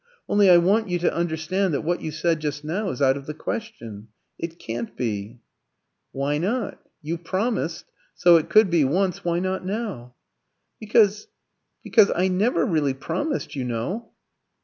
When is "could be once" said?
8.49-9.23